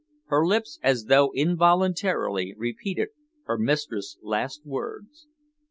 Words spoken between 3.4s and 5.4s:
her mistress' last words.